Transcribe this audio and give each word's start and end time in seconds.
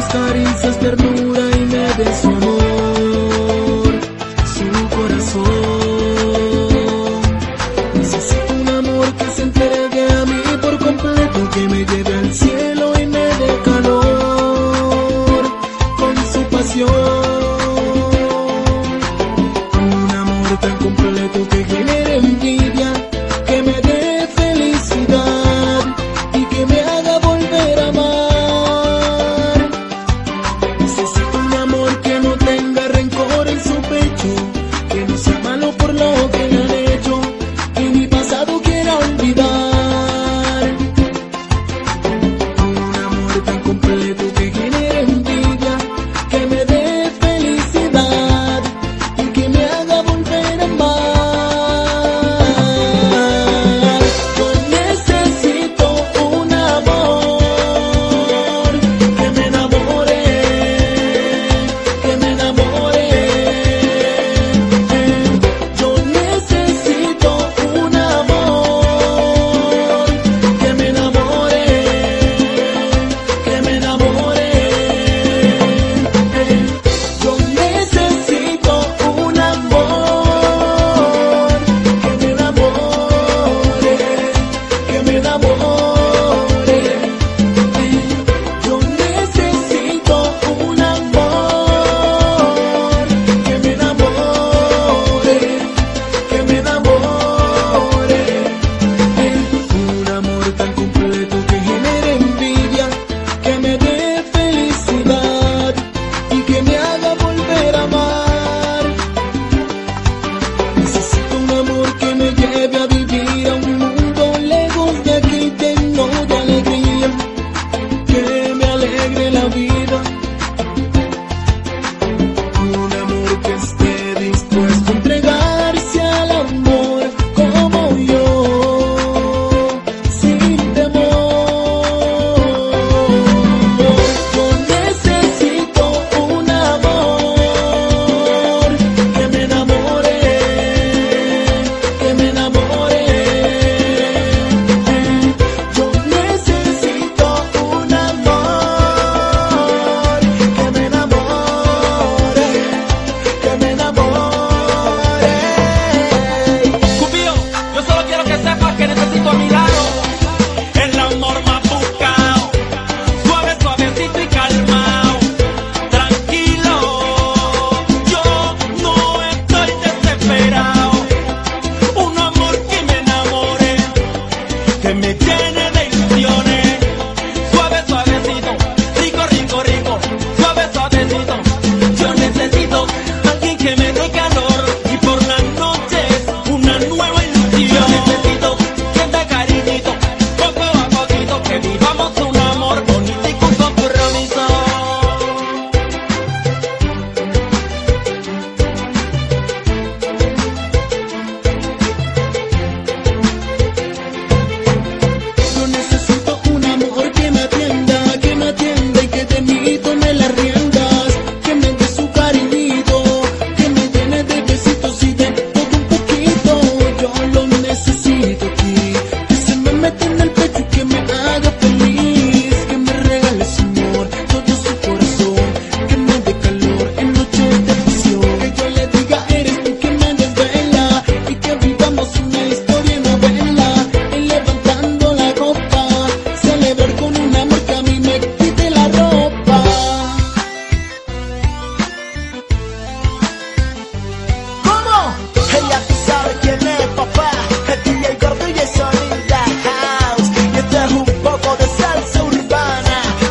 sus 0.00 0.12
caricias, 0.12 0.78
ternura 0.78 1.40
y 1.56 1.60
me 1.66 1.94
den 1.98 2.14
su 2.22 2.28
amor, 2.28 3.92
su 4.54 4.66
corazón. 4.96 5.50
Necesito 7.94 8.54
un 8.60 8.68
amor 8.68 9.12
que 9.14 9.24
se 9.36 9.42
entregue 9.42 10.12
a 10.12 10.24
mí 10.24 10.42
por 10.62 10.78
completo, 10.78 11.50
que 11.54 11.68
me 11.68 11.84
lleve 11.84 12.14
al 12.14 12.32
cielo 12.32 12.92
y 13.00 13.06
me 13.06 13.26
dé 13.40 13.58
calor 13.64 15.42
con 15.98 16.16
su 16.32 16.42
pasión. 16.44 16.90
Un 19.82 20.10
amor 20.22 20.60
tan 20.60 20.76
completo 20.78 21.48
que 21.50 21.64
genere 21.64 22.09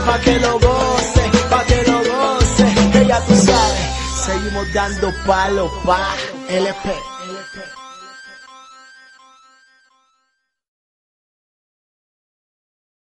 pa' 0.09 0.19
que 0.21 0.39
lo 0.39 0.53
goce, 0.59 1.23
pa' 1.51 1.63
que 1.65 1.79
lo 1.89 1.99
goce, 2.11 2.65
que 2.93 3.05
ya 3.05 3.19
tú 3.27 3.35
sabes, 3.35 3.85
seguimos 4.25 4.73
dando 4.73 5.13
palo 5.27 5.65
pa' 5.85 6.15
LP. 6.47 6.85